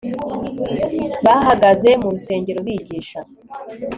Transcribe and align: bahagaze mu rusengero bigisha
bahagaze 1.25 1.89
mu 2.01 2.07
rusengero 2.13 2.59
bigisha 2.67 3.19